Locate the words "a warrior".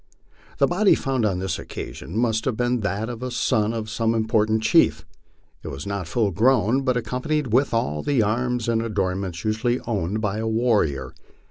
10.39-11.13